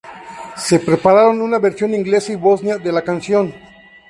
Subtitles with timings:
[0.57, 3.53] Se prepararon una versión inglesa y bosnia de la canción.